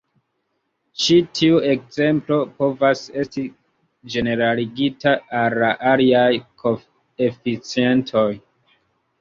Ĉi 1.01 1.17
tiu 1.39 1.57
ekzemplo 1.73 2.39
povas 2.63 3.03
esti 3.23 3.45
ĝeneraligita 4.15 5.15
al 5.43 5.59
la 5.65 5.71
aliaj 5.93 6.27
koeficientoj. 6.65 8.29